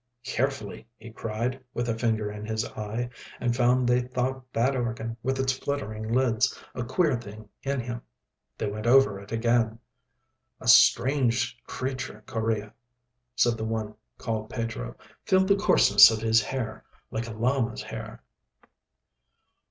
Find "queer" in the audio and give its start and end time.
6.83-7.15